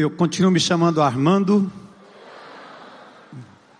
[0.00, 1.68] Eu continuo me chamando Armando.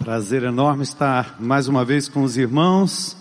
[0.00, 3.16] Prazer enorme estar mais uma vez com os irmãos.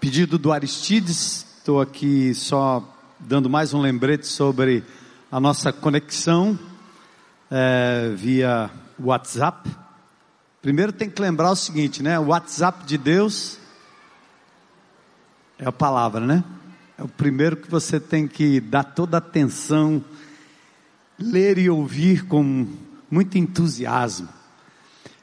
[0.00, 2.82] Pedido do Aristides, estou aqui só
[3.16, 4.82] dando mais um lembrete sobre
[5.30, 6.58] a nossa conexão
[7.48, 9.70] é, via WhatsApp.
[10.60, 12.18] Primeiro tem que lembrar o seguinte, né?
[12.18, 13.56] O WhatsApp de Deus
[15.60, 16.42] é a palavra, né?
[16.98, 20.04] É o primeiro que você tem que dar toda a atenção
[21.18, 22.66] ler e ouvir com
[23.10, 24.28] muito entusiasmo.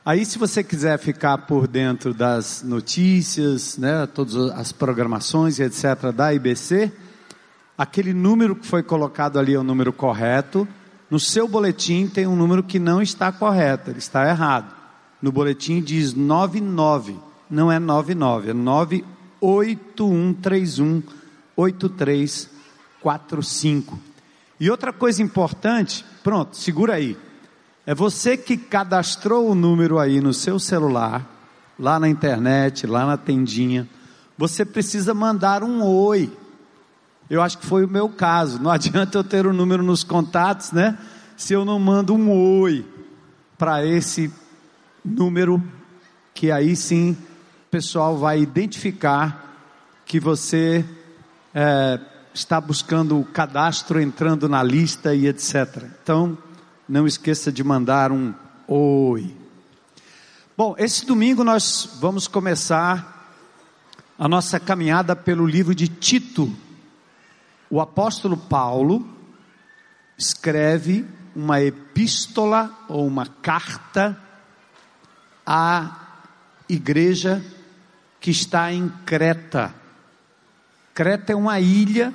[0.05, 6.11] Aí, se você quiser ficar por dentro das notícias, né, todas as programações etc.
[6.13, 6.91] da IBC,
[7.77, 10.67] aquele número que foi colocado ali é o número correto.
[11.09, 14.71] No seu boletim tem um número que não está correto, ele está errado.
[15.21, 17.15] No boletim diz 99,
[17.49, 21.01] não é 99, é 98131
[21.57, 23.99] 8345.
[24.59, 27.17] E outra coisa importante, pronto, segura aí.
[27.85, 31.23] É você que cadastrou o número aí no seu celular,
[31.77, 33.87] lá na internet, lá na tendinha.
[34.37, 36.31] Você precisa mandar um oi.
[37.29, 38.61] Eu acho que foi o meu caso.
[38.61, 40.97] Não adianta eu ter o um número nos contatos, né?
[41.37, 42.85] Se eu não mando um oi
[43.57, 44.31] para esse
[45.03, 45.61] número,
[46.33, 47.11] que aí sim
[47.67, 49.43] o pessoal vai identificar
[50.05, 50.85] que você
[51.53, 51.99] é,
[52.35, 55.85] está buscando o cadastro, entrando na lista e etc.
[56.03, 56.37] Então,
[56.87, 58.33] não esqueça de mandar um
[58.67, 59.35] oi.
[60.57, 63.33] Bom, esse domingo nós vamos começar
[64.19, 66.53] a nossa caminhada pelo livro de Tito.
[67.69, 69.07] O apóstolo Paulo
[70.17, 74.17] escreve uma epístola ou uma carta
[75.45, 75.99] à
[76.67, 77.43] igreja
[78.19, 79.73] que está em Creta.
[80.93, 82.13] Creta é uma ilha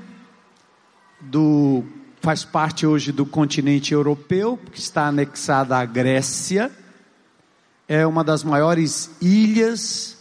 [1.20, 1.84] do
[2.20, 6.70] faz parte hoje do continente europeu, que está anexada à Grécia.
[7.88, 10.18] É uma das maiores ilhas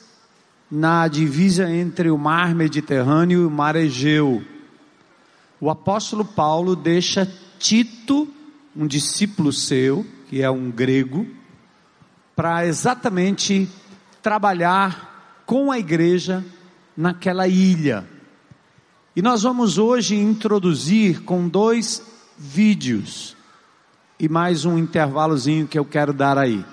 [0.71, 4.43] na divisa entre o mar Mediterrâneo e o mar Egeu.
[5.59, 8.27] O apóstolo Paulo deixa Tito,
[8.75, 11.27] um discípulo seu, que é um grego,
[12.35, 13.67] para exatamente
[14.21, 16.45] trabalhar com a igreja
[16.95, 18.07] naquela ilha.
[19.19, 22.01] E nós vamos hoje introduzir com dois
[22.37, 23.35] vídeos
[24.17, 26.63] e mais um intervalozinho que eu quero dar aí.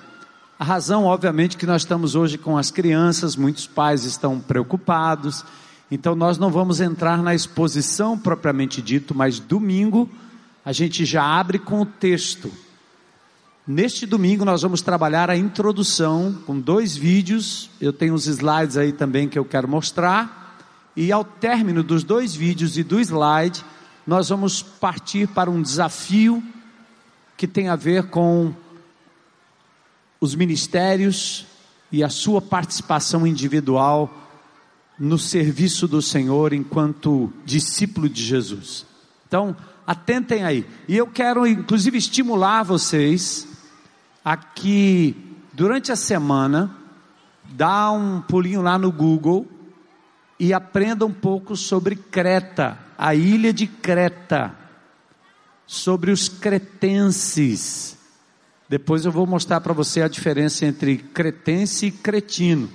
[0.56, 5.44] A razão, obviamente, que nós estamos hoje com as crianças, muitos pais estão preocupados,
[5.90, 10.08] então nós não vamos entrar na exposição propriamente dito, mas domingo
[10.64, 12.48] a gente já abre com o texto.
[13.66, 18.92] Neste domingo nós vamos trabalhar a introdução com dois vídeos, eu tenho os slides aí
[18.92, 20.45] também que eu quero mostrar
[20.96, 23.62] e ao término dos dois vídeos e do slide,
[24.06, 26.42] nós vamos partir para um desafio
[27.36, 28.54] que tem a ver com
[30.18, 31.46] os ministérios
[31.92, 34.10] e a sua participação individual
[34.98, 38.86] no serviço do Senhor enquanto discípulo de Jesus.
[39.28, 39.54] Então,
[39.86, 40.66] atentem aí.
[40.88, 43.46] E eu quero inclusive estimular vocês
[44.24, 45.14] a que
[45.52, 46.74] durante a semana
[47.44, 49.46] dá um pulinho lá no Google
[50.38, 54.54] e aprenda um pouco sobre Creta, a ilha de Creta,
[55.66, 57.96] sobre os cretenses.
[58.68, 62.68] Depois eu vou mostrar para você a diferença entre cretense e cretino.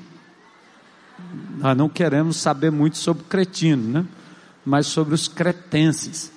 [1.58, 4.06] Nós não queremos saber muito sobre cretino, né?
[4.66, 6.32] Mas sobre os cretenses.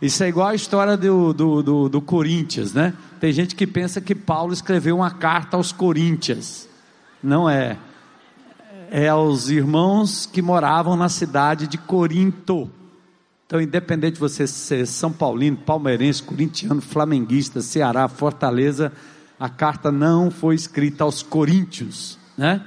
[0.00, 2.94] Isso é igual a história do, do, do, do Coríntios, né?
[3.20, 6.68] Tem gente que pensa que Paulo escreveu uma carta aos Coríntios.
[7.22, 7.76] Não é
[8.90, 12.70] é aos irmãos que moravam na cidade de Corinto.
[13.46, 18.92] Então, independente de você ser São Paulino, palmeirense, corintiano, flamenguista, Ceará, Fortaleza,
[19.40, 22.64] a carta não foi escrita aos coríntios, né?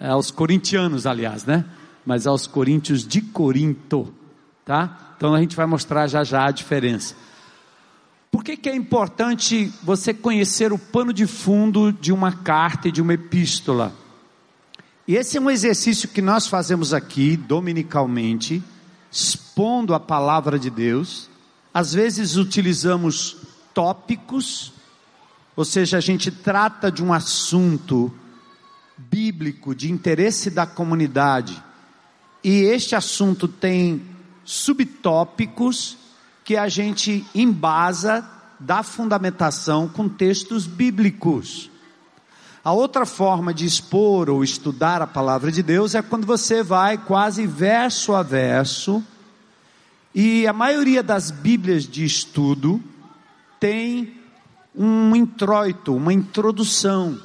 [0.00, 1.64] É aos corintianos, aliás, né?
[2.04, 4.12] Mas aos coríntios de Corinto,
[4.64, 5.14] tá?
[5.16, 7.14] Então a gente vai mostrar já já a diferença.
[8.30, 12.92] Por que, que é importante você conhecer o pano de fundo de uma carta e
[12.92, 13.92] de uma epístola?
[15.08, 18.62] E esse é um exercício que nós fazemos aqui, dominicalmente,
[19.10, 21.30] expondo a palavra de Deus.
[21.72, 23.38] Às vezes utilizamos
[23.72, 24.70] tópicos,
[25.56, 28.12] ou seja, a gente trata de um assunto
[28.98, 31.62] bíblico de interesse da comunidade,
[32.44, 34.02] e este assunto tem
[34.44, 35.96] subtópicos
[36.44, 38.28] que a gente embasa
[38.60, 41.70] da fundamentação com textos bíblicos.
[42.68, 46.98] A outra forma de expor ou estudar a palavra de Deus é quando você vai
[46.98, 49.02] quase verso a verso,
[50.14, 52.78] e a maioria das Bíblias de estudo
[53.58, 54.20] tem
[54.74, 57.18] um introito, uma introdução,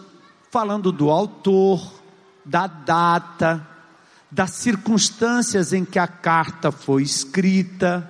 [0.50, 1.92] falando do autor,
[2.46, 3.68] da data,
[4.31, 8.10] das circunstâncias em que a carta foi escrita,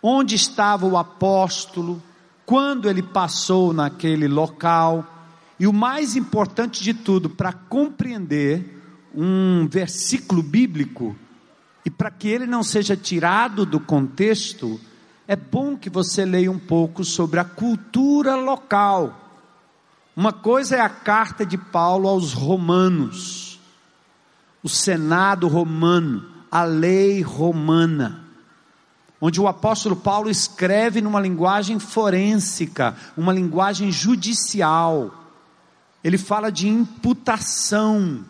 [0.00, 2.00] onde estava o apóstolo,
[2.46, 5.04] quando ele passou naquele local,
[5.60, 8.82] e o mais importante de tudo, para compreender
[9.14, 11.14] um versículo bíblico,
[11.84, 14.80] e para que ele não seja tirado do contexto,
[15.28, 19.20] é bom que você leia um pouco sobre a cultura local.
[20.16, 23.60] Uma coisa é a carta de Paulo aos Romanos,
[24.62, 28.24] o Senado romano, a lei romana,
[29.20, 35.19] onde o apóstolo Paulo escreve numa linguagem forênsica, uma linguagem judicial.
[36.02, 38.24] Ele fala de imputação,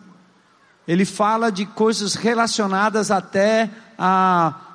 [0.87, 4.67] ele fala de coisas relacionadas até a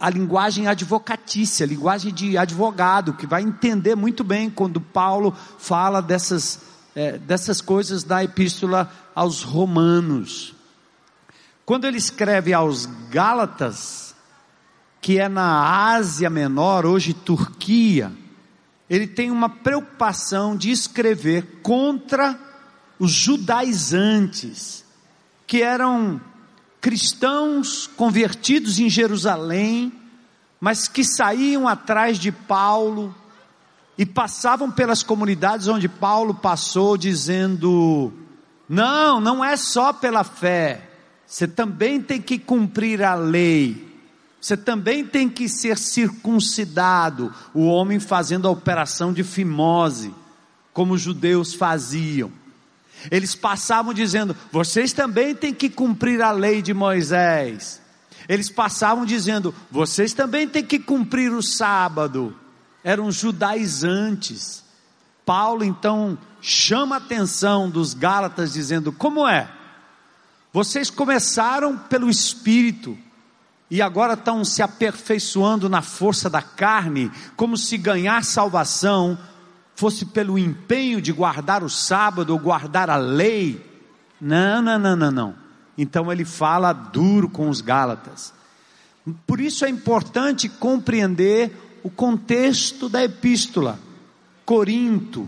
[0.00, 6.60] a linguagem advocatícia, linguagem de advogado, que vai entender muito bem quando Paulo fala dessas,
[6.96, 10.54] é, dessas coisas da epístola aos Romanos.
[11.64, 14.14] Quando ele escreve aos Gálatas,
[15.00, 18.10] que é na Ásia Menor, hoje Turquia,
[18.92, 22.38] ele tem uma preocupação de escrever contra
[22.98, 24.84] os judaizantes,
[25.46, 26.20] que eram
[26.78, 29.90] cristãos convertidos em Jerusalém,
[30.60, 33.14] mas que saíam atrás de Paulo
[33.96, 38.12] e passavam pelas comunidades onde Paulo passou, dizendo:
[38.68, 40.86] não, não é só pela fé,
[41.26, 43.90] você também tem que cumprir a lei.
[44.42, 50.12] Você também tem que ser circuncidado, o homem fazendo a operação de fimose,
[50.72, 52.28] como os judeus faziam.
[53.08, 57.80] Eles passavam dizendo: vocês também têm que cumprir a lei de Moisés.
[58.28, 62.36] Eles passavam dizendo: vocês também têm que cumprir o sábado.
[62.82, 64.64] Eram judaizantes.
[65.24, 69.48] Paulo então chama a atenção dos Gálatas, dizendo: como é?
[70.52, 72.98] Vocês começaram pelo Espírito
[73.72, 79.16] e agora estão se aperfeiçoando na força da carne, como se ganhar salvação
[79.74, 83.64] fosse pelo empenho de guardar o sábado ou guardar a lei.
[84.20, 85.34] Não, não, não, não, não.
[85.78, 88.34] Então ele fala duro com os Gálatas.
[89.26, 93.78] Por isso é importante compreender o contexto da epístola.
[94.44, 95.26] Corinto,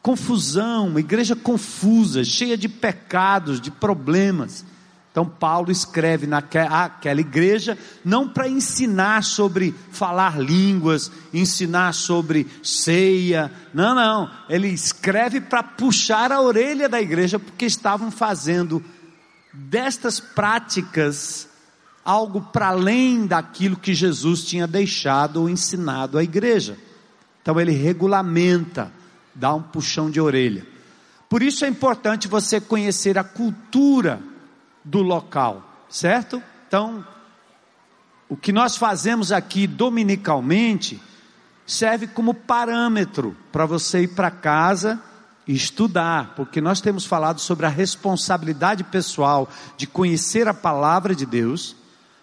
[0.00, 4.64] confusão, igreja confusa, cheia de pecados, de problemas.
[5.12, 13.94] Então, Paulo escreve naquela igreja, não para ensinar sobre falar línguas, ensinar sobre ceia, não,
[13.94, 18.82] não, ele escreve para puxar a orelha da igreja, porque estavam fazendo
[19.52, 21.46] destas práticas
[22.02, 26.78] algo para além daquilo que Jesus tinha deixado ou ensinado à igreja.
[27.42, 28.90] Então, ele regulamenta,
[29.34, 30.66] dá um puxão de orelha.
[31.28, 34.31] Por isso é importante você conhecer a cultura
[34.84, 36.42] do local, certo?
[36.66, 37.06] Então,
[38.28, 41.00] o que nós fazemos aqui dominicalmente
[41.66, 45.00] serve como parâmetro para você ir para casa
[45.46, 51.26] e estudar, porque nós temos falado sobre a responsabilidade pessoal de conhecer a palavra de
[51.26, 51.76] Deus,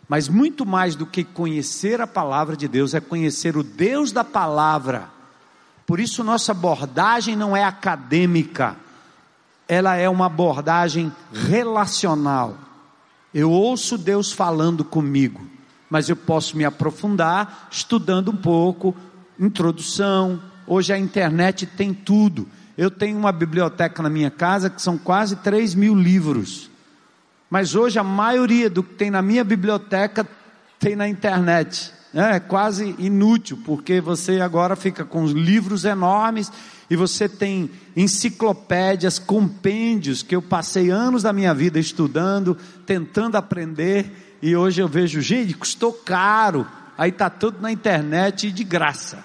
[0.07, 4.23] mas muito mais do que conhecer a palavra de Deus é conhecer o Deus da
[4.23, 5.09] palavra.
[5.85, 8.75] Por isso nossa abordagem não é acadêmica,
[9.69, 12.57] ela é uma abordagem relacional.
[13.31, 15.39] Eu ouço Deus falando comigo,
[15.88, 18.95] mas eu posso me aprofundar estudando um pouco,
[19.39, 20.41] introdução.
[20.65, 22.47] Hoje a internet tem tudo.
[22.75, 26.71] Eu tenho uma biblioteca na minha casa que são quase 3 mil livros.
[27.47, 30.27] Mas hoje a maioria do que tem na minha biblioteca
[30.79, 31.93] tem na internet.
[32.13, 36.51] É quase inútil, porque você agora fica com livros enormes
[36.89, 44.37] e você tem enciclopédias, compêndios que eu passei anos da minha vida estudando, tentando aprender,
[44.41, 46.65] e hoje eu vejo, gente, custou caro,
[46.97, 49.23] aí está tudo na internet e de graça.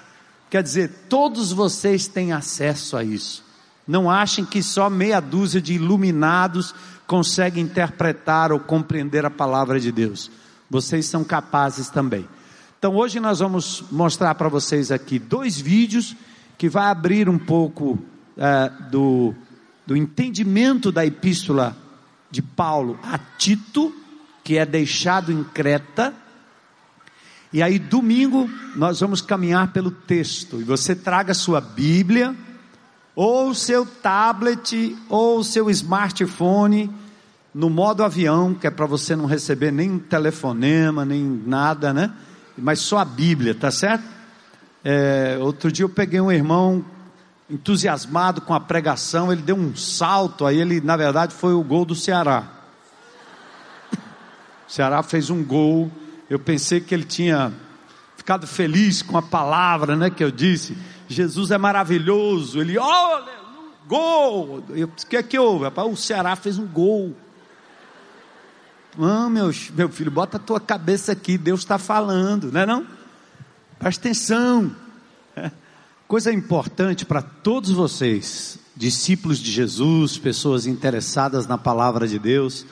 [0.50, 3.42] Quer dizer, todos vocês têm acesso a isso.
[3.88, 6.74] Não achem que só meia dúzia de iluminados
[7.06, 10.30] conseguem interpretar ou compreender a palavra de Deus.
[10.70, 12.26] Vocês são capazes também.
[12.84, 16.14] Então hoje nós vamos mostrar para vocês aqui dois vídeos
[16.58, 17.98] que vai abrir um pouco
[18.36, 19.34] é, do,
[19.86, 21.74] do entendimento da epístola
[22.30, 23.90] de Paulo a Tito,
[24.44, 26.12] que é deixado em Creta.
[27.50, 30.60] E aí domingo nós vamos caminhar pelo texto.
[30.60, 32.36] E você traga sua Bíblia,
[33.16, 36.90] ou seu tablet, ou seu smartphone,
[37.54, 42.12] no modo avião, que é para você não receber nem telefonema, nem nada, né?
[42.56, 44.04] Mas só a Bíblia, tá certo?
[44.84, 46.84] É, outro dia eu peguei um irmão
[47.48, 51.84] entusiasmado com a pregação, ele deu um salto, aí ele, na verdade, foi o gol
[51.84, 52.48] do Ceará.
[54.66, 55.90] O Ceará fez um gol,
[56.28, 57.52] eu pensei que ele tinha
[58.16, 60.76] ficado feliz com a palavra, né, que eu disse.
[61.06, 62.60] Jesus é maravilhoso.
[62.60, 63.32] Ele, olha,
[63.86, 64.64] gol.
[64.70, 65.66] Eu, o que é que houve?
[65.66, 67.14] O Ceará fez um gol.
[68.98, 72.86] Ah, meu, meu filho, bota a tua cabeça aqui, Deus está falando, não é não?
[73.78, 74.74] Presta atenção.
[76.06, 82.64] Coisa importante para todos vocês, discípulos de Jesus, pessoas interessadas na palavra de Deus,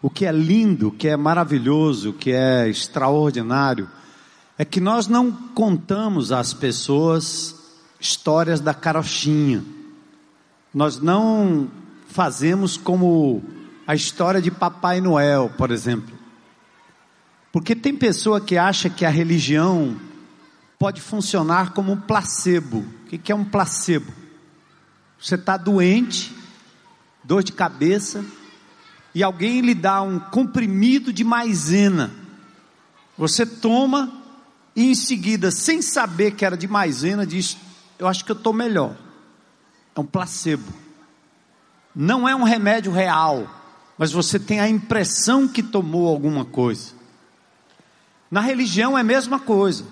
[0.00, 3.88] o que é lindo, o que é maravilhoso, o que é extraordinário,
[4.56, 7.54] é que nós não contamos às pessoas
[8.00, 9.62] histórias da carochinha.
[10.72, 11.68] Nós não
[12.08, 13.42] fazemos como
[13.88, 16.14] a história de Papai Noel, por exemplo.
[17.50, 19.98] Porque tem pessoa que acha que a religião
[20.78, 22.80] pode funcionar como um placebo.
[22.80, 24.12] O que é um placebo?
[25.18, 26.36] Você está doente,
[27.24, 28.22] dor de cabeça,
[29.14, 32.10] e alguém lhe dá um comprimido de maisena.
[33.16, 34.12] Você toma
[34.76, 37.56] e em seguida, sem saber que era de maisena, diz:
[37.98, 38.94] Eu acho que eu estou melhor.
[39.96, 40.70] É um placebo.
[41.96, 43.57] Não é um remédio real,
[43.98, 46.92] mas você tem a impressão que tomou alguma coisa.
[48.30, 49.84] Na religião é a mesma coisa.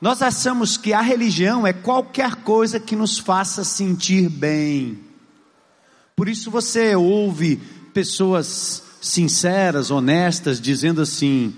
[0.00, 5.00] Nós achamos que a religião é qualquer coisa que nos faça sentir bem.
[6.14, 7.56] Por isso você ouve
[7.94, 11.54] pessoas sinceras, honestas, dizendo assim: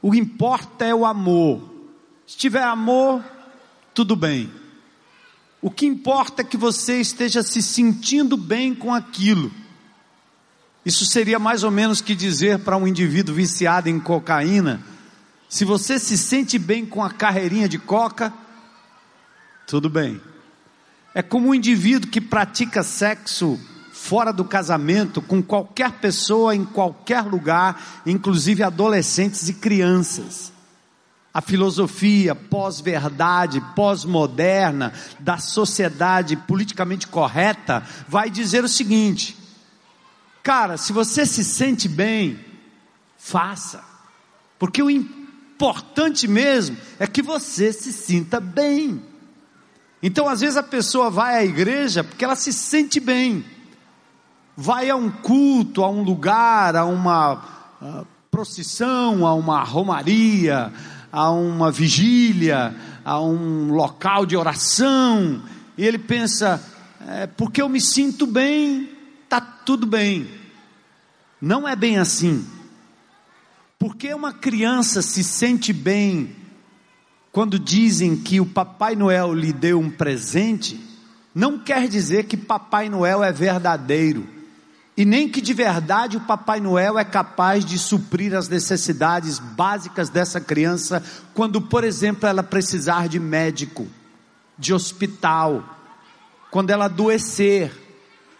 [0.00, 1.60] o que importa é o amor.
[2.26, 3.24] Se tiver amor,
[3.92, 4.52] tudo bem.
[5.60, 9.50] O que importa é que você esteja se sentindo bem com aquilo.
[10.86, 14.80] Isso seria mais ou menos que dizer para um indivíduo viciado em cocaína:
[15.48, 18.32] se você se sente bem com a carreirinha de coca,
[19.66, 20.20] tudo bem.
[21.12, 23.58] É como um indivíduo que pratica sexo
[23.92, 30.52] fora do casamento com qualquer pessoa em qualquer lugar, inclusive adolescentes e crianças.
[31.34, 39.45] A filosofia pós-verdade, pós-moderna da sociedade politicamente correta vai dizer o seguinte:
[40.46, 42.38] cara, se você se sente bem,
[43.18, 43.82] faça,
[44.60, 49.02] porque o importante mesmo é que você se sinta bem.
[50.00, 53.44] Então, às vezes, a pessoa vai à igreja porque ela se sente bem.
[54.56, 57.42] Vai a um culto, a um lugar, a uma
[58.30, 60.72] procissão, a uma romaria,
[61.10, 62.72] a uma vigília,
[63.04, 65.42] a um local de oração,
[65.76, 66.64] e ele pensa:
[67.04, 68.95] é, porque eu me sinto bem,
[69.66, 70.30] tudo bem.
[71.40, 72.46] Não é bem assim.
[73.78, 76.34] Porque uma criança se sente bem
[77.30, 80.80] quando dizem que o Papai Noel lhe deu um presente,
[81.34, 84.26] não quer dizer que Papai Noel é verdadeiro
[84.96, 90.08] e nem que de verdade o Papai Noel é capaz de suprir as necessidades básicas
[90.08, 91.04] dessa criança
[91.34, 93.86] quando, por exemplo, ela precisar de médico,
[94.58, 95.62] de hospital,
[96.50, 97.85] quando ela adoecer.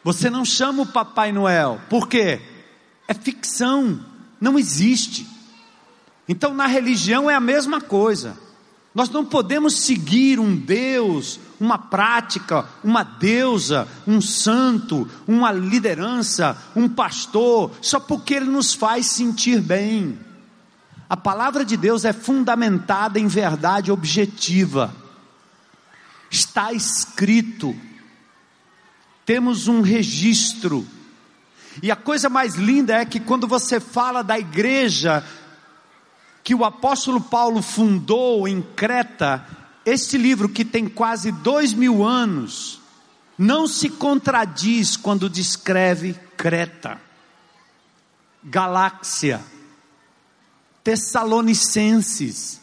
[0.06, 2.40] Você não chama o Papai Noel, por quê?
[3.08, 3.98] É ficção,
[4.40, 5.26] não existe.
[6.28, 8.38] Então na religião é a mesma coisa.
[8.94, 16.88] Nós não podemos seguir um Deus, uma prática, uma deusa, um santo, uma liderança, um
[16.88, 20.16] pastor, só porque ele nos faz sentir bem.
[21.10, 24.94] A palavra de Deus é fundamentada em verdade objetiva.
[26.30, 27.74] Está escrito.
[29.26, 30.86] Temos um registro.
[31.82, 35.22] E a coisa mais linda é que quando você fala da igreja
[36.42, 39.44] que o apóstolo Paulo fundou em Creta,
[39.84, 42.80] este livro que tem quase dois mil anos,
[43.36, 47.00] não se contradiz quando descreve Creta,
[48.44, 49.40] Galáxia,
[50.84, 52.60] Tessalonicenses.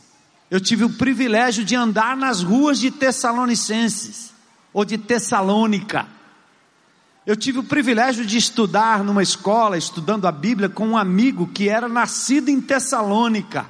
[0.50, 4.32] Eu tive o privilégio de andar nas ruas de Tessalonicenses,
[4.72, 6.08] ou de Tessalônica.
[7.26, 11.70] Eu tive o privilégio de estudar numa escola, estudando a Bíblia, com um amigo que
[11.70, 13.66] era nascido em Tessalônica.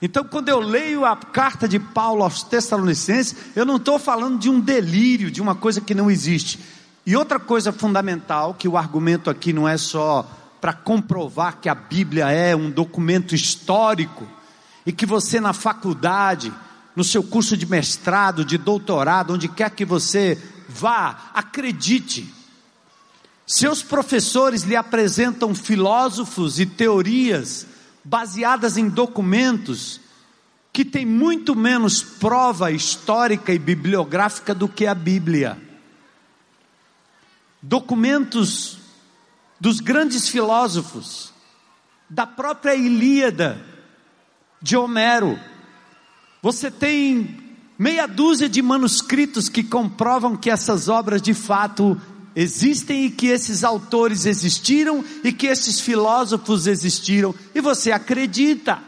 [0.00, 4.50] Então, quando eu leio a carta de Paulo aos Tessalonicenses, eu não estou falando de
[4.50, 6.58] um delírio, de uma coisa que não existe.
[7.06, 10.28] E outra coisa fundamental, que o argumento aqui não é só
[10.60, 14.26] para comprovar que a Bíblia é um documento histórico,
[14.84, 16.52] e que você na faculdade,
[16.96, 20.36] no seu curso de mestrado, de doutorado, onde quer que você
[20.68, 22.41] vá, acredite
[23.46, 27.66] seus professores lhe apresentam filósofos e teorias
[28.04, 30.00] baseadas em documentos
[30.72, 35.60] que tem muito menos prova histórica e bibliográfica do que a Bíblia.
[37.60, 38.78] Documentos
[39.60, 41.32] dos grandes filósofos,
[42.08, 43.64] da própria Ilíada
[44.60, 45.38] de Homero.
[46.42, 47.40] Você tem
[47.78, 52.00] meia dúzia de manuscritos que comprovam que essas obras de fato
[52.34, 58.78] existem e que esses autores existiram e que esses filósofos existiram, e você acredita.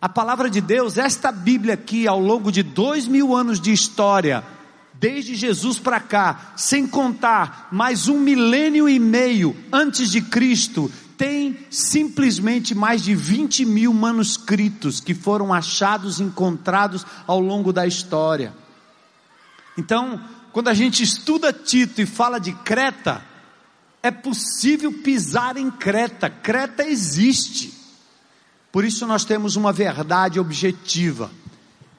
[0.00, 4.44] A palavra de Deus, esta Bíblia aqui, ao longo de dois mil anos de história,
[4.92, 11.58] desde Jesus para cá, sem contar mais um milênio e meio antes de Cristo, tem
[11.70, 18.52] simplesmente mais de 20 mil manuscritos que foram achados, encontrados ao longo da história.
[19.76, 20.20] Então,
[20.54, 23.20] quando a gente estuda Tito e fala de Creta,
[24.00, 27.74] é possível pisar em Creta, Creta existe.
[28.70, 31.28] Por isso nós temos uma verdade objetiva.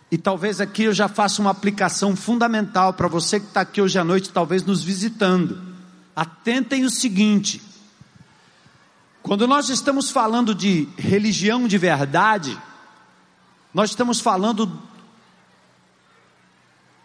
[0.10, 4.00] E talvez aqui eu já faça uma aplicação fundamental para você que está aqui hoje
[4.00, 5.62] à noite, talvez nos visitando.
[6.16, 7.62] Atentem o seguinte:
[9.22, 12.58] quando nós estamos falando de religião de verdade,
[13.74, 14.82] nós estamos falando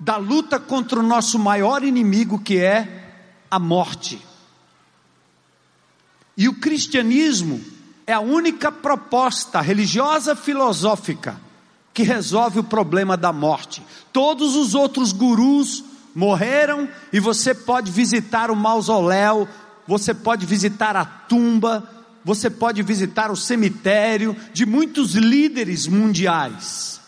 [0.00, 3.12] da luta contra o nosso maior inimigo, que é
[3.50, 4.18] a morte.
[6.36, 7.62] E o cristianismo
[8.06, 11.38] é a única proposta religiosa filosófica
[11.92, 13.82] que resolve o problema da morte.
[14.10, 15.84] Todos os outros gurus
[16.14, 19.46] morreram e você pode visitar o mausoléu,
[19.86, 21.86] você pode visitar a tumba,
[22.24, 27.00] você pode visitar o cemitério de muitos líderes mundiais.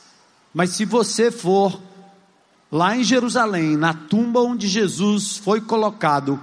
[0.53, 1.81] Mas se você for
[2.73, 6.41] lá em Jerusalém, na tumba onde Jesus foi colocado,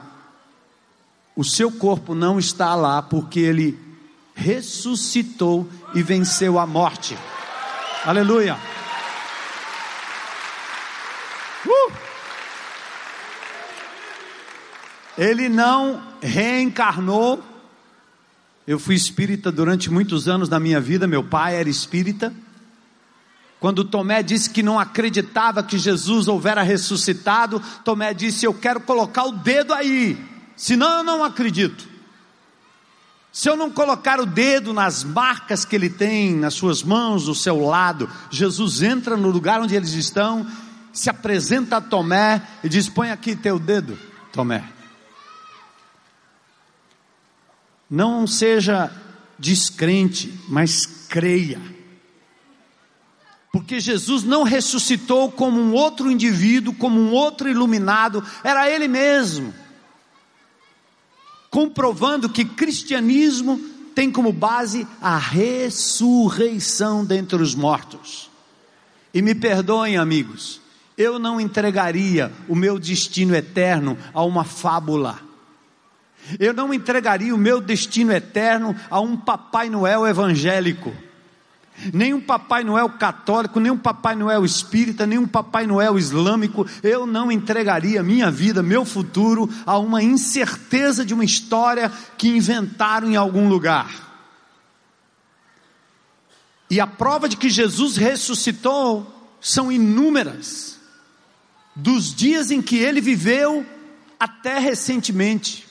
[1.36, 3.80] o seu corpo não está lá porque ele
[4.36, 7.18] ressuscitou e venceu a morte.
[8.06, 8.58] Aleluia.
[11.66, 11.92] Uh!
[15.18, 17.44] Ele não reencarnou.
[18.68, 22.32] Eu fui espírita durante muitos anos da minha vida, meu pai era espírita.
[23.60, 29.26] Quando Tomé disse que não acreditava que Jesus houvera ressuscitado, Tomé disse: Eu quero colocar
[29.26, 30.18] o dedo aí,
[30.56, 31.88] senão eu não acredito.
[33.34, 37.36] Se eu não colocar o dedo nas marcas que ele tem nas suas mãos, do
[37.36, 40.48] seu lado, Jesus entra no lugar onde eles estão,
[40.94, 44.00] se apresenta a Tomé e diz: Põe aqui teu dedo,
[44.32, 44.64] Tomé.
[47.90, 48.90] Não seja
[49.38, 51.79] descrente, mas creia
[53.52, 59.54] porque Jesus não ressuscitou como um outro indivíduo, como um outro iluminado, era Ele mesmo.
[61.50, 63.60] Comprovando que cristianismo
[63.96, 68.30] tem como base a ressurreição dentre os mortos.
[69.12, 70.62] E me perdoem, amigos,
[70.96, 75.20] eu não entregaria o meu destino eterno a uma fábula.
[76.40, 80.94] Eu não entregaria o meu destino eterno a um Papai Noel evangélico
[81.94, 86.66] nem um Papai Noel católico, nem um Papai Noel espírita, nem um Papai Noel islâmico,
[86.84, 93.10] eu não entregaria minha vida, meu futuro, a uma incerteza de uma história que inventaram
[93.10, 93.90] em algum lugar.
[96.70, 100.78] E a prova de que Jesus ressuscitou são inúmeras,
[101.76, 103.66] dos dias em que ele viveu
[104.20, 105.69] até recentemente.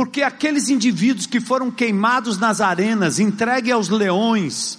[0.00, 4.78] Porque aqueles indivíduos que foram queimados nas arenas, entregues aos leões,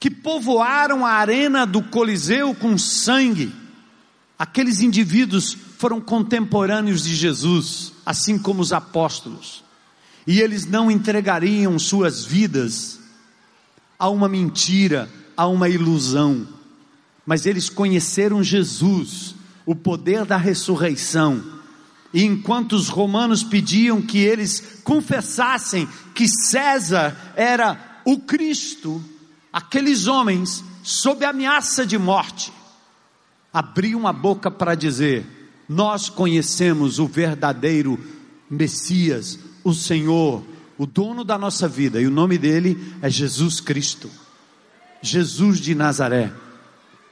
[0.00, 3.54] que povoaram a arena do Coliseu com sangue,
[4.38, 9.62] aqueles indivíduos foram contemporâneos de Jesus, assim como os apóstolos,
[10.26, 12.98] e eles não entregariam suas vidas
[13.98, 16.48] a uma mentira, a uma ilusão,
[17.26, 19.34] mas eles conheceram Jesus,
[19.66, 21.57] o poder da ressurreição
[22.12, 29.02] e enquanto os romanos pediam que eles confessassem que César era o Cristo,
[29.52, 32.50] aqueles homens, sob ameaça de morte,
[33.52, 35.26] abriam a boca para dizer:
[35.68, 37.98] Nós conhecemos o verdadeiro
[38.48, 40.42] Messias, o Senhor,
[40.78, 44.10] o dono da nossa vida, e o nome dele é Jesus Cristo,
[45.02, 46.32] Jesus de Nazaré,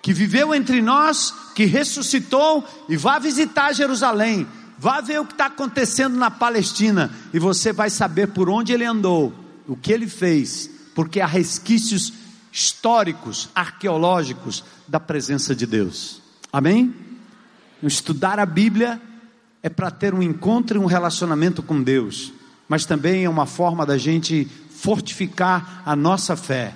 [0.01, 4.47] que viveu entre nós, que ressuscitou e vai visitar Jerusalém
[4.79, 8.85] Vá ver o que está acontecendo na Palestina e você vai saber por onde ele
[8.85, 9.33] andou,
[9.67, 12.13] o que ele fez, porque há resquícios
[12.53, 16.21] históricos, arqueológicos da presença de Deus.
[16.53, 16.95] Amém?
[17.83, 19.01] Estudar a Bíblia
[19.63, 22.33] é para ter um encontro e um relacionamento com Deus,
[22.69, 26.75] mas também é uma forma da gente fortificar a nossa fé,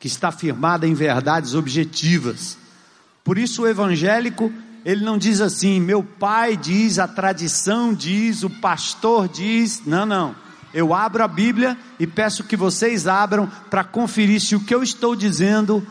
[0.00, 2.56] que que está firmada em verdades objetivas.
[3.24, 4.52] Por isso o evangélico,
[4.86, 10.36] ele não diz assim, meu pai diz, a tradição diz, o pastor diz, não, não.
[10.72, 14.84] Eu abro a Bíblia e peço que vocês abram para conferir se o que eu
[14.84, 15.84] estou dizendo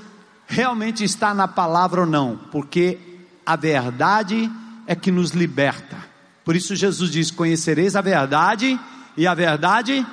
[0.47, 2.97] realmente está na palavra ou não, porque
[3.45, 4.49] a verdade
[4.87, 5.97] é que nos liberta.
[6.45, 8.79] Por isso Jesus diz: Conhecereis a verdade,
[9.17, 10.07] e a verdade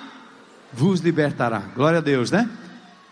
[0.73, 1.61] vos libertará.
[1.77, 2.51] Glória a Deus, né?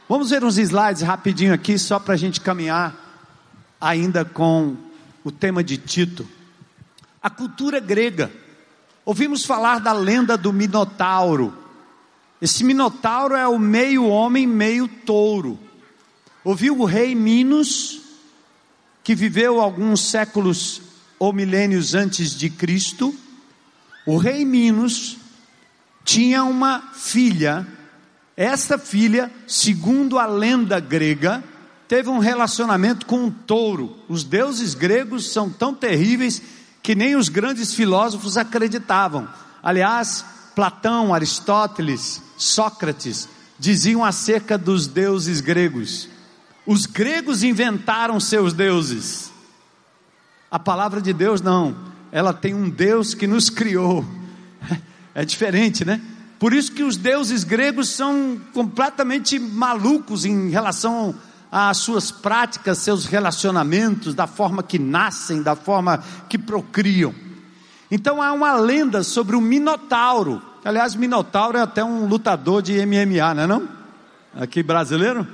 [0.09, 2.93] Vamos ver uns slides rapidinho aqui, só para a gente caminhar
[3.81, 4.90] ainda com
[5.25, 6.27] o tema de Tito.
[7.23, 8.31] A cultura grega.
[9.05, 11.57] Ouvimos falar da lenda do Minotauro.
[12.41, 15.59] Esse Minotauro é o meio homem, meio touro.
[16.43, 18.01] Ouviu o rei Minos,
[19.03, 20.81] que viveu alguns séculos
[21.19, 23.15] ou milênios antes de Cristo,
[24.07, 25.19] o rei Minos
[26.05, 27.67] tinha uma filha.
[28.37, 31.45] Essa filha, segundo a lenda grega,
[31.91, 33.97] teve um relacionamento com um touro.
[34.09, 36.41] Os deuses gregos são tão terríveis
[36.81, 39.29] que nem os grandes filósofos acreditavam.
[39.61, 40.25] Aliás,
[40.55, 46.09] Platão, Aristóteles, Sócrates diziam acerca dos deuses gregos.
[46.65, 49.33] Os gregos inventaram seus deuses.
[50.49, 51.77] A palavra de Deus não,
[52.13, 54.05] ela tem um Deus que nos criou.
[55.13, 56.01] É diferente, né?
[56.39, 61.17] Por isso que os deuses gregos são completamente malucos em relação
[61.51, 67.15] às suas práticas, seus relacionamentos, da forma que nascem, da forma que procriam.
[67.91, 70.41] Então há uma lenda sobre o Minotauro.
[70.65, 73.69] Aliás, Minotauro é até um lutador de MMA, não é não?
[74.35, 75.27] Aqui brasileiro?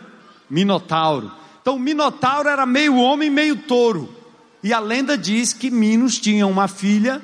[0.49, 1.31] Minotauro.
[1.61, 4.09] Então o Minotauro era meio homem, meio touro.
[4.63, 7.21] E a lenda diz que Minos tinha uma filha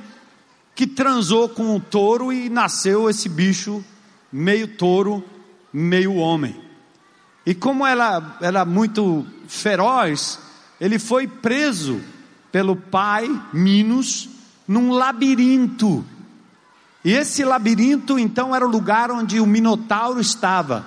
[0.75, 3.83] que transou com um touro e nasceu esse bicho
[4.31, 5.25] meio touro,
[5.73, 6.62] meio homem.
[7.45, 10.39] E como ela era muito feroz,
[10.81, 12.01] ele foi preso
[12.51, 14.29] pelo pai Minos
[14.67, 16.05] num labirinto.
[17.05, 20.85] E esse labirinto então era o lugar onde o Minotauro estava.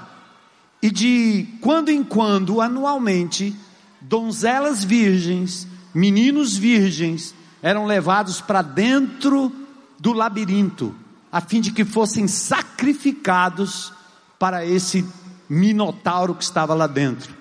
[0.81, 3.55] E de quando em quando, anualmente,
[3.99, 9.49] donzelas virgens meninos virgens eram levados para dentro
[9.97, 10.93] do labirinto,
[11.31, 13.93] a fim de que fossem sacrificados
[14.37, 15.05] para esse
[15.49, 17.33] minotauro que estava lá dentro.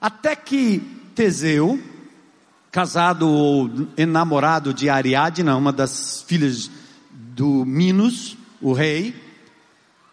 [0.00, 0.80] Até que
[1.14, 1.78] Teseu,
[2.70, 6.70] casado ou enamorado de Ariadna, uma das filhas
[7.10, 9.14] do Minos, o rei,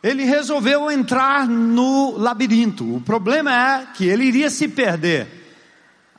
[0.02, 2.96] ele resolveu entrar no labirinto.
[2.96, 5.28] O problema é que ele iria se perder.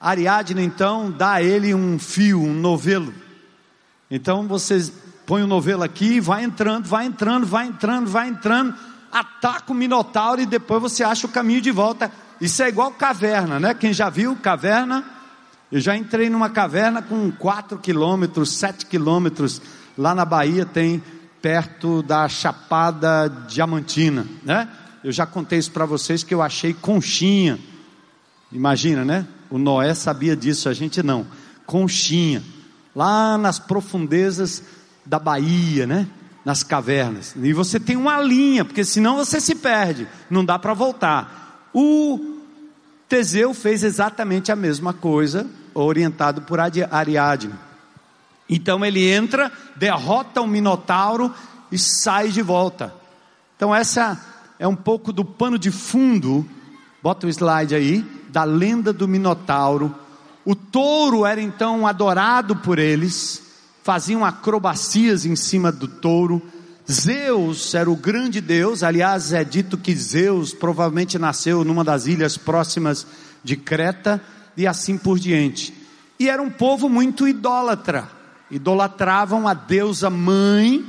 [0.00, 3.12] Ariadne então dá a ele um fio, um novelo.
[4.10, 4.92] Então vocês
[5.26, 8.74] põem o novelo aqui, vai entrando, vai entrando, vai entrando, vai entrando,
[9.12, 12.10] ataca o Minotauro e depois você acha o caminho de volta.
[12.40, 13.74] Isso é igual caverna, né?
[13.74, 15.04] Quem já viu caverna?
[15.70, 19.60] Eu já entrei numa caverna com 4 quilômetros, 7 quilômetros,
[19.96, 21.02] lá na Bahia tem
[21.42, 24.68] perto da Chapada Diamantina, né?
[25.04, 27.58] Eu já contei isso para vocês que eu achei conchinha.
[28.50, 29.26] Imagina, né?
[29.50, 31.26] O Noé sabia disso, a gente não.
[31.66, 32.42] Conchinha,
[32.96, 34.62] lá nas profundezas
[35.04, 36.08] da Bahia, né?
[36.44, 37.34] Nas cavernas.
[37.36, 41.68] E você tem uma linha, porque senão você se perde, não dá para voltar.
[41.74, 42.38] O
[43.08, 47.54] Teseu fez exatamente a mesma coisa, orientado por Ariadne.
[48.48, 51.34] Então ele entra, derrota o Minotauro
[51.70, 52.94] e sai de volta.
[53.56, 54.18] Então essa
[54.58, 56.48] é um pouco do pano de fundo.
[57.02, 59.94] Bota o slide aí da lenda do Minotauro.
[60.44, 63.42] O touro era então adorado por eles,
[63.88, 66.42] faziam acrobacias em cima do touro.
[66.92, 72.36] Zeus era o grande deus, aliás, é dito que Zeus provavelmente nasceu numa das ilhas
[72.36, 73.06] próximas
[73.42, 74.22] de Creta
[74.54, 75.72] e assim por diante.
[76.20, 78.10] E era um povo muito idólatra,
[78.50, 80.84] idolatravam a deusa mãe,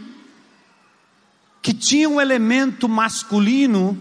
[1.61, 3.97] que tinha um elemento masculino,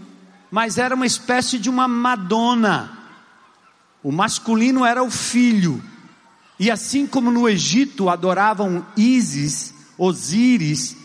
[0.51, 2.99] mas era uma espécie de uma Madonna
[4.03, 5.83] o masculino era o filho.
[6.59, 10.95] E assim como no Egito adoravam Ísis, Osíris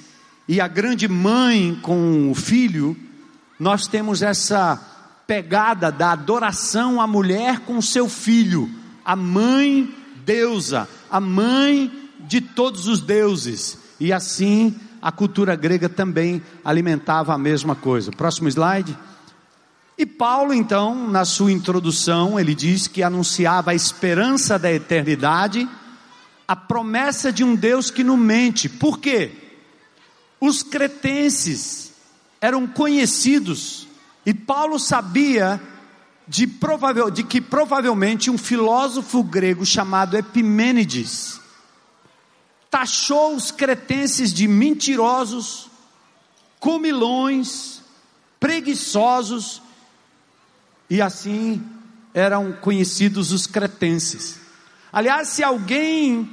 [0.48, 2.96] e a grande mãe com o filho,
[3.58, 4.80] nós temos essa
[5.26, 8.68] pegada da adoração à mulher com seu filho,
[9.04, 11.90] a mãe deusa, a mãe
[12.20, 13.78] de todos os deuses.
[14.00, 18.10] E assim a cultura grega também alimentava a mesma coisa.
[18.10, 18.96] Próximo slide.
[19.96, 25.68] E Paulo, então, na sua introdução, ele diz que anunciava a esperança da eternidade,
[26.48, 28.68] a promessa de um Deus que não mente.
[28.68, 29.30] Por quê?
[30.40, 31.92] Os cretenses
[32.40, 33.86] eram conhecidos
[34.26, 35.60] e Paulo sabia
[36.26, 41.40] de, provável, de que provavelmente um filósofo grego chamado Epimênides
[42.70, 45.70] taxou os cretenses de mentirosos,
[46.58, 47.80] comilões,
[48.40, 49.62] preguiçosos,
[50.88, 51.62] e assim
[52.12, 54.40] eram conhecidos os cretenses.
[54.92, 56.30] Aliás, se alguém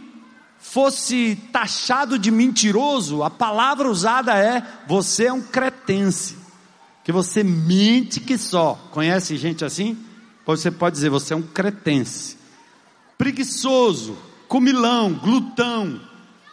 [0.59, 6.37] fosse taxado de mentiroso, a palavra usada é: você é um cretense,
[7.03, 8.75] que você mente que só.
[8.91, 9.97] Conhece gente assim?
[10.45, 12.37] Você pode dizer: você é um cretense,
[13.17, 14.15] preguiçoso,
[14.47, 15.99] comilão, glutão,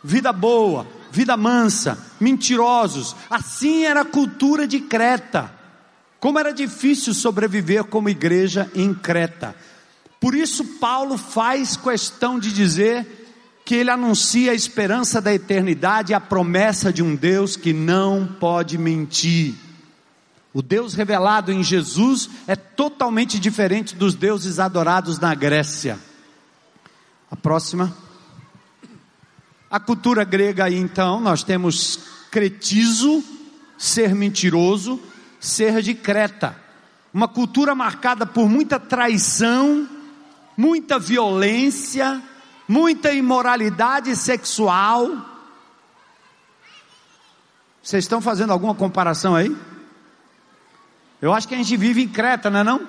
[0.03, 3.15] vida boa, vida mansa, mentirosos.
[3.29, 5.58] Assim era a cultura de Creta.
[6.21, 9.55] Como era difícil sobreviver como igreja em Creta.
[10.21, 13.07] Por isso, Paulo faz questão de dizer
[13.65, 18.27] que ele anuncia a esperança da eternidade e a promessa de um Deus que não
[18.27, 19.55] pode mentir.
[20.53, 25.99] O Deus revelado em Jesus é totalmente diferente dos deuses adorados na Grécia.
[27.31, 27.95] A próxima.
[29.71, 32.01] A cultura grega então, nós temos
[32.31, 33.23] cretizo,
[33.77, 34.99] ser mentiroso,
[35.41, 36.57] ser de Creta.
[37.13, 39.89] Uma cultura marcada por muita traição,
[40.57, 42.23] muita violência,
[42.69, 45.11] muita imoralidade sexual.
[47.83, 49.57] Vocês estão fazendo alguma comparação aí?
[51.21, 52.89] Eu acho que a gente vive em Creta, não é não?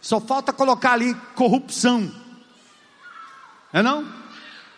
[0.00, 2.12] Só falta colocar ali corrupção.
[3.72, 4.06] É não?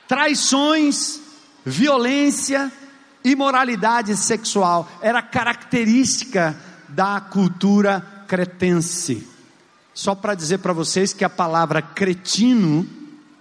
[0.06, 1.20] Traições,
[1.64, 2.72] violência,
[3.24, 6.56] imoralidade sexual era característica
[6.88, 9.26] da cultura cretense.
[9.92, 12.88] Só para dizer para vocês que a palavra cretino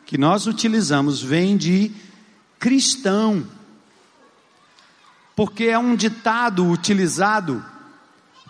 [0.05, 1.91] que nós utilizamos vem de
[2.57, 3.45] cristão,
[5.35, 7.63] porque é um ditado utilizado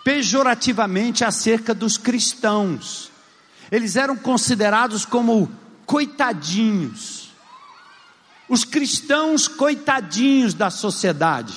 [0.04, 3.10] pejorativamente acerca dos cristãos.
[3.70, 5.50] Eles eram considerados como
[5.84, 7.27] coitadinhos
[8.48, 11.54] os cristãos coitadinhos da sociedade,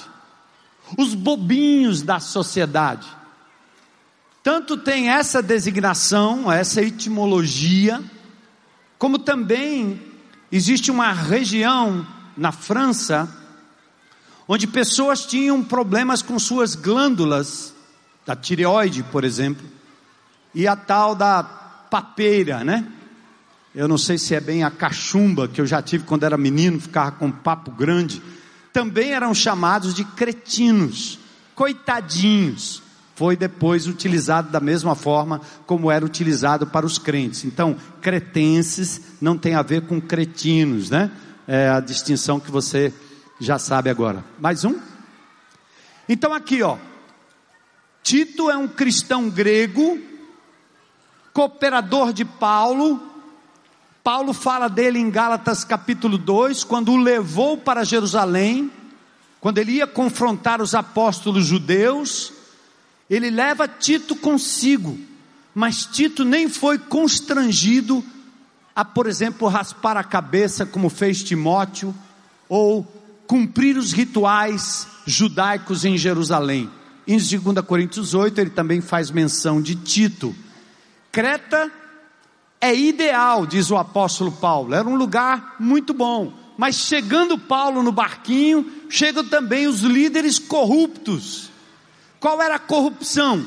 [0.98, 3.08] os bobinhos da sociedade.
[4.44, 8.02] Tanto tem essa designação, essa etimologia,
[8.98, 10.02] como também
[10.52, 13.38] existe uma região na França
[14.48, 17.74] onde pessoas tinham problemas com suas glândulas,
[18.26, 19.66] da tireoide, por exemplo,
[20.54, 22.86] e a tal da papeira, né?
[23.74, 26.80] Eu não sei se é bem a cachumba que eu já tive quando era menino,
[26.80, 28.22] ficava com papo grande.
[28.74, 31.18] Também eram chamados de cretinos,
[31.56, 32.84] coitadinhos.
[33.16, 37.46] Foi depois utilizado da mesma forma como era utilizado para os crentes.
[37.46, 41.12] Então, cretenses não tem a ver com cretinos, né?
[41.48, 42.94] É a distinção que você
[43.40, 44.24] já sabe agora.
[44.40, 44.78] Mais um?
[46.10, 46.78] Então, aqui, ó.
[48.04, 50.00] Tito é um cristão grego,
[51.32, 53.11] cooperador de Paulo,
[54.04, 58.72] Paulo fala dele em Gálatas capítulo 2, quando o levou para Jerusalém,
[59.40, 62.34] quando ele ia confrontar os apóstolos judeus,
[63.08, 64.98] ele leva Tito consigo,
[65.54, 68.04] mas Tito nem foi constrangido
[68.76, 71.94] a, por exemplo, raspar a cabeça como fez Timóteo,
[72.50, 72.84] ou
[73.28, 76.70] cumprir os rituais judaicos em Jerusalém.
[77.08, 80.36] Em 2 Coríntios 8, ele também faz menção de Tito.
[81.12, 81.72] Creta
[82.62, 86.32] é ideal, diz o apóstolo Paulo, era um lugar muito bom.
[86.56, 91.50] Mas chegando Paulo no barquinho, chegam também os líderes corruptos.
[92.20, 93.44] Qual era a corrupção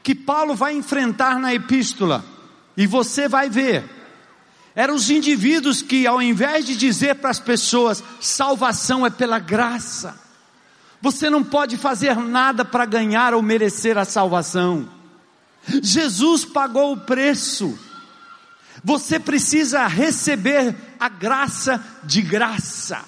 [0.00, 2.24] que Paulo vai enfrentar na epístola?
[2.76, 3.84] E você vai ver.
[4.76, 10.16] Eram os indivíduos que, ao invés de dizer para as pessoas, salvação é pela graça,
[11.02, 14.88] você não pode fazer nada para ganhar ou merecer a salvação.
[15.82, 17.76] Jesus pagou o preço.
[18.88, 23.04] Você precisa receber a graça de graça.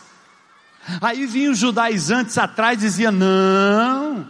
[1.00, 4.26] Aí vinham os judaizantes atrás e diziam: não,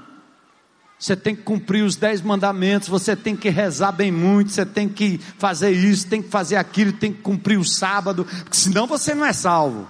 [0.97, 4.89] você tem que cumprir os dez mandamentos, você tem que rezar bem muito, você tem
[4.89, 9.13] que fazer isso, tem que fazer aquilo, tem que cumprir o sábado, porque senão você
[9.13, 9.89] não é salvo.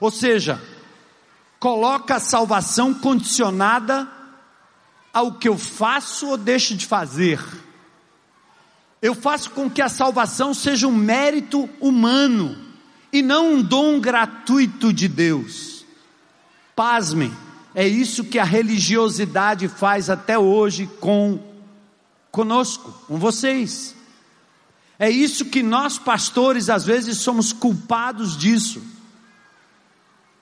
[0.00, 0.60] Ou seja,
[1.60, 4.08] coloca a salvação condicionada
[5.12, 7.38] ao que eu faço ou deixo de fazer.
[9.00, 12.56] Eu faço com que a salvação seja um mérito humano
[13.12, 15.84] e não um dom gratuito de Deus.
[16.74, 17.32] Pasmem,
[17.74, 21.38] é isso que a religiosidade faz até hoje com
[22.30, 23.94] conosco, com vocês.
[24.98, 28.82] É isso que nós pastores às vezes somos culpados disso.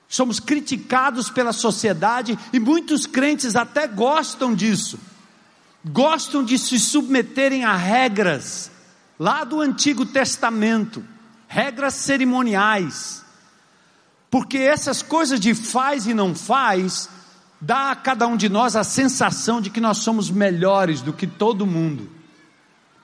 [0.09, 4.97] Somos criticados pela sociedade e muitos crentes até gostam disso
[5.87, 8.71] gostam de se submeterem a regras
[9.19, 11.03] lá do Antigo Testamento,
[11.47, 13.23] regras cerimoniais,
[14.29, 17.09] porque essas coisas de faz e não faz
[17.59, 21.25] dá a cada um de nós a sensação de que nós somos melhores do que
[21.25, 22.09] todo mundo.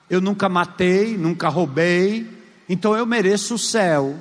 [0.08, 2.30] Eu nunca matei, nunca roubei,
[2.68, 4.16] então eu mereço o céu.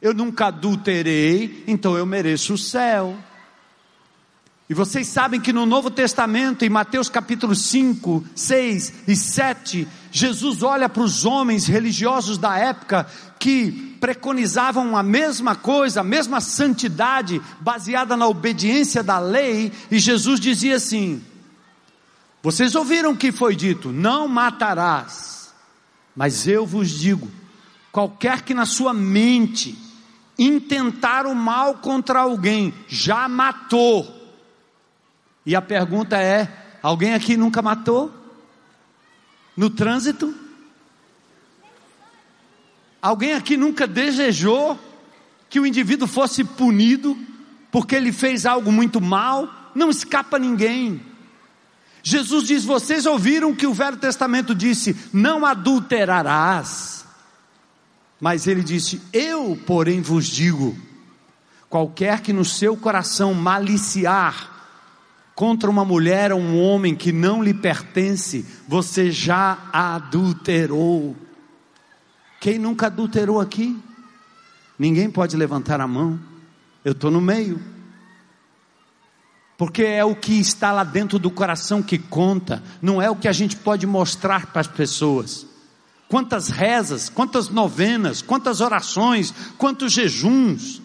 [0.00, 3.16] Eu nunca adulterei, então eu mereço o céu.
[4.68, 10.62] E vocês sabem que no Novo Testamento, em Mateus capítulo 5, 6 e 7, Jesus
[10.62, 13.06] olha para os homens religiosos da época
[13.38, 20.38] que preconizavam a mesma coisa, a mesma santidade, baseada na obediência da lei, e Jesus
[20.38, 21.24] dizia assim:
[22.42, 25.50] Vocês ouviram o que foi dito: Não matarás,
[26.14, 27.26] mas eu vos digo:
[27.90, 29.78] qualquer que na sua mente
[30.38, 34.17] intentar o mal contra alguém, já matou
[35.48, 36.46] e a pergunta é:
[36.82, 38.12] alguém aqui nunca matou?
[39.56, 40.34] No trânsito?
[43.00, 44.78] Alguém aqui nunca desejou
[45.48, 47.16] que o indivíduo fosse punido
[47.72, 49.72] porque ele fez algo muito mal?
[49.74, 51.00] Não escapa ninguém.
[52.02, 57.06] Jesus diz: Vocês ouviram que o Velho Testamento disse: Não adulterarás.
[58.20, 60.76] Mas ele disse: Eu, porém, vos digo:
[61.70, 64.57] qualquer que no seu coração maliciar,
[65.38, 71.14] contra uma mulher ou um homem que não lhe pertence, você já adulterou.
[72.40, 73.78] Quem nunca adulterou aqui?
[74.76, 76.18] Ninguém pode levantar a mão.
[76.84, 77.62] Eu estou no meio.
[79.56, 83.28] Porque é o que está lá dentro do coração que conta, não é o que
[83.28, 85.46] a gente pode mostrar para as pessoas.
[86.08, 90.82] Quantas rezas, quantas novenas, quantas orações, quantos jejuns,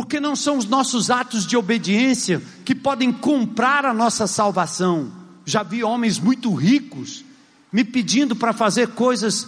[0.00, 5.12] porque não são os nossos atos de obediência que podem comprar a nossa salvação.
[5.44, 7.22] Já vi homens muito ricos
[7.70, 9.46] me pedindo para fazer coisas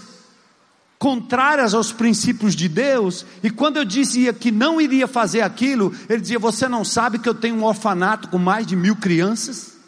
[0.99, 6.21] contrárias aos princípios de Deus, e quando eu dizia que não iria fazer aquilo, ele
[6.21, 9.79] dizia: Você não sabe que eu tenho um orfanato com mais de mil crianças?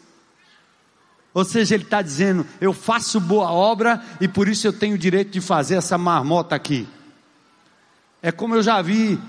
[1.31, 4.99] Ou seja, ele está dizendo: Eu faço boa obra e por isso eu tenho o
[4.99, 6.87] direito de fazer essa marmota aqui.
[8.19, 9.19] É como eu já vi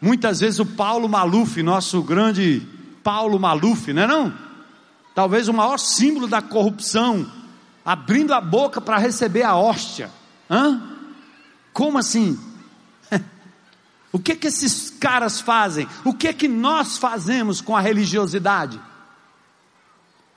[0.00, 2.66] Muitas vezes o Paulo Maluf, nosso grande
[3.02, 4.34] Paulo Maluf, não é não?
[5.14, 7.30] Talvez o maior símbolo da corrupção,
[7.84, 10.10] abrindo a boca para receber a hóstia.
[10.48, 10.80] Hã?
[11.72, 12.38] Como assim?
[14.10, 15.86] o que que esses caras fazem?
[16.04, 18.80] O que que nós fazemos com a religiosidade?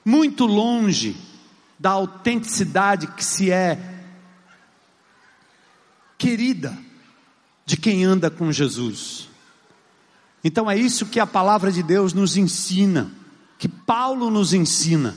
[0.03, 1.15] Muito longe
[1.79, 3.77] da autenticidade que se é
[6.17, 6.77] querida
[7.65, 9.29] de quem anda com Jesus.
[10.43, 13.11] Então é isso que a palavra de Deus nos ensina,
[13.57, 15.15] que Paulo nos ensina.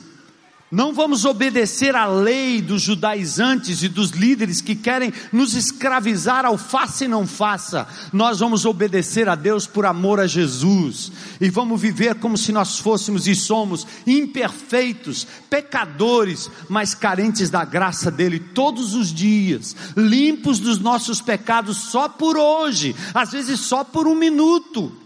[0.70, 6.58] Não vamos obedecer à lei dos judaizantes e dos líderes que querem nos escravizar ao
[6.58, 7.86] faça e não faça.
[8.12, 12.80] Nós vamos obedecer a Deus por amor a Jesus e vamos viver como se nós
[12.80, 20.80] fôssemos e somos imperfeitos, pecadores, mas carentes da graça dele todos os dias, limpos dos
[20.80, 25.05] nossos pecados só por hoje, às vezes só por um minuto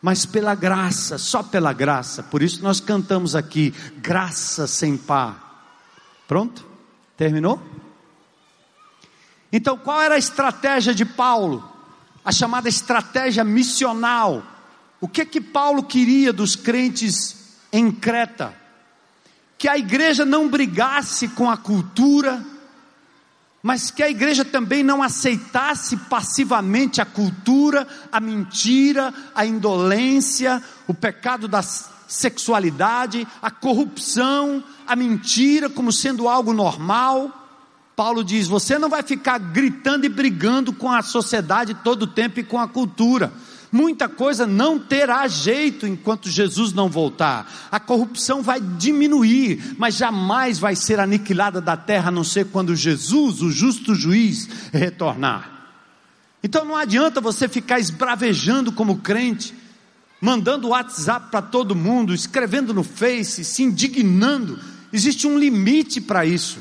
[0.00, 2.22] mas pela graça, só pela graça.
[2.22, 5.76] Por isso nós cantamos aqui, graça sem par.
[6.26, 6.64] Pronto?
[7.16, 7.60] Terminou?
[9.52, 11.66] Então, qual era a estratégia de Paulo?
[12.24, 14.42] A chamada estratégia missional.
[15.00, 18.54] O que que Paulo queria dos crentes em Creta?
[19.56, 22.44] Que a igreja não brigasse com a cultura,
[23.62, 30.94] mas que a igreja também não aceitasse passivamente a cultura, a mentira, a indolência, o
[30.94, 37.34] pecado da sexualidade, a corrupção, a mentira como sendo algo normal.
[37.96, 42.40] Paulo diz: você não vai ficar gritando e brigando com a sociedade todo o tempo
[42.40, 43.32] e com a cultura.
[43.70, 47.68] Muita coisa não terá jeito enquanto Jesus não voltar.
[47.70, 52.74] A corrupção vai diminuir, mas jamais vai ser aniquilada da terra, a não ser quando
[52.74, 55.58] Jesus, o justo juiz, retornar.
[56.42, 59.54] Então não adianta você ficar esbravejando como crente,
[60.20, 64.58] mandando WhatsApp para todo mundo, escrevendo no Face, se indignando.
[64.92, 66.58] Existe um limite para isso.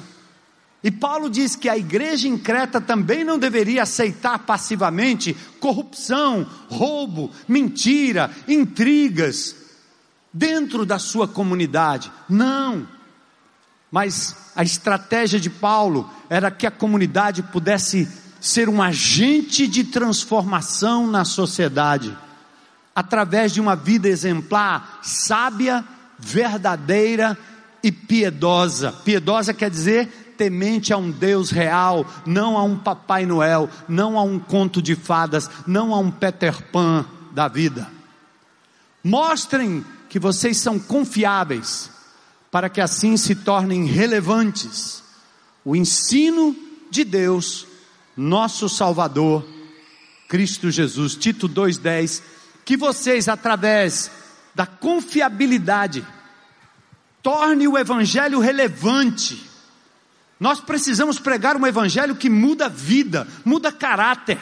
[0.84, 7.32] E Paulo diz que a igreja em Creta também não deveria aceitar passivamente corrupção, roubo,
[7.48, 9.56] mentira, intrigas
[10.32, 12.12] dentro da sua comunidade.
[12.30, 12.88] Não.
[13.92, 18.08] Mas a estratégia de Paulo era que a comunidade pudesse
[18.40, 22.16] ser um agente de transformação na sociedade,
[22.96, 25.84] através de uma vida exemplar, sábia,
[26.20, 27.38] verdadeira
[27.84, 28.92] e piedosa.
[28.92, 34.22] Piedosa quer dizer temente a um Deus real, não a um Papai Noel, não a
[34.22, 37.90] um conto de fadas, não a um Peter Pan da vida.
[39.04, 41.90] Mostrem que vocês são confiáveis,
[42.52, 45.04] para que assim se tornem relevantes.
[45.66, 46.56] O ensino
[46.90, 47.68] de Deus,
[48.16, 49.46] nosso Salvador,
[50.28, 51.16] Cristo Jesus.
[51.16, 52.22] Tito 2,10.
[52.66, 54.12] Que vocês, através
[54.54, 56.06] da confiabilidade,
[57.22, 59.48] torne o Evangelho relevante.
[60.40, 64.40] Nós precisamos pregar um Evangelho que muda vida, muda caráter.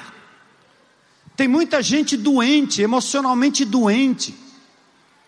[1.35, 4.35] Tem muita gente doente, emocionalmente doente.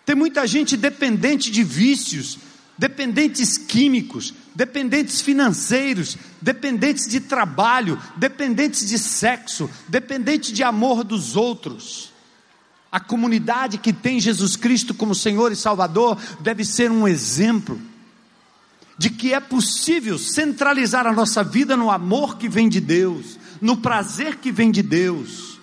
[0.06, 2.38] Tem muita gente dependente de vícios,
[2.78, 12.12] dependentes químicos, dependentes financeiros, dependentes de trabalho, dependentes de sexo, dependentes de amor dos outros.
[12.92, 17.80] A comunidade que tem Jesus Cristo como Senhor e Salvador deve ser um exemplo
[18.98, 23.78] de que é possível centralizar a nossa vida no amor que vem de Deus, no
[23.78, 25.60] prazer que vem de Deus,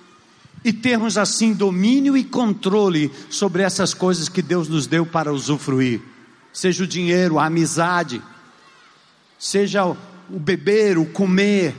[0.64, 6.00] e termos assim domínio e controle sobre essas coisas que Deus nos deu para usufruir.
[6.52, 8.22] Seja o dinheiro, a amizade,
[9.38, 9.96] seja o
[10.28, 11.76] beber, o comer,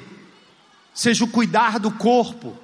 [0.94, 2.56] seja o cuidar do corpo,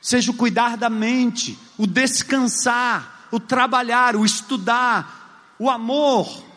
[0.00, 6.49] seja o cuidar da mente, o descansar, o trabalhar, o estudar, o amor,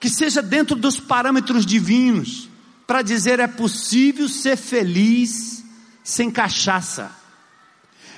[0.00, 2.48] que seja dentro dos parâmetros divinos,
[2.86, 5.62] para dizer é possível ser feliz
[6.02, 7.12] sem cachaça,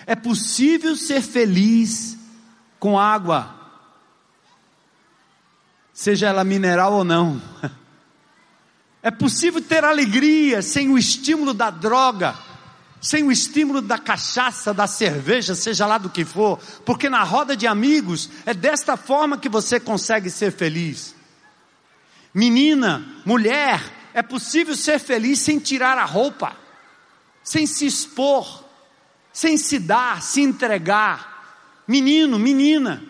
[0.07, 2.17] é possível ser feliz
[2.79, 3.55] com água,
[5.93, 7.43] seja ela mineral ou não.
[9.05, 12.37] É possível ter alegria sem o estímulo da droga,
[13.01, 17.57] sem o estímulo da cachaça, da cerveja, seja lá do que for, porque na roda
[17.57, 21.17] de amigos é desta forma que você consegue ser feliz.
[22.35, 23.83] Menina, mulher,
[24.15, 26.57] é possível ser feliz sem tirar a roupa,
[27.43, 28.65] sem se expor,
[29.33, 31.83] sem se dar, se entregar.
[31.87, 33.03] Menino, menina,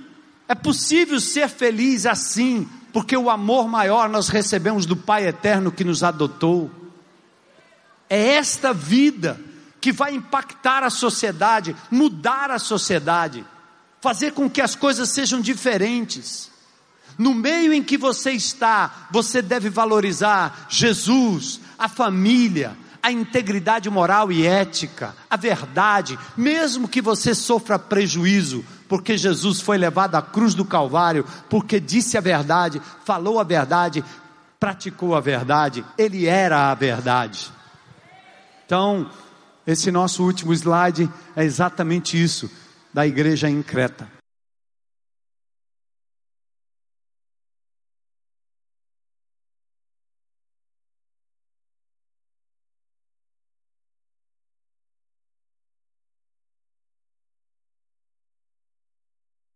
[0.48, 5.84] é possível ser feliz assim, porque o amor maior nós recebemos do Pai eterno que
[5.84, 6.70] nos adotou.
[8.08, 9.40] É esta vida
[9.80, 13.44] que vai impactar a sociedade, mudar a sociedade,
[14.00, 16.51] fazer com que as coisas sejam diferentes.
[17.18, 24.30] No meio em que você está, você deve valorizar Jesus, a família, a integridade moral
[24.30, 30.54] e ética, a verdade, mesmo que você sofra prejuízo, porque Jesus foi levado à cruz
[30.54, 34.04] do Calvário, porque disse a verdade, falou a verdade,
[34.60, 37.50] praticou a verdade, ele era a verdade.
[38.64, 39.10] Então,
[39.66, 42.50] esse nosso último slide é exatamente isso,
[42.94, 44.21] da igreja em Creta.